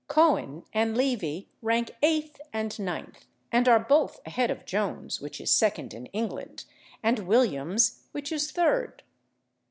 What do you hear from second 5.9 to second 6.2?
in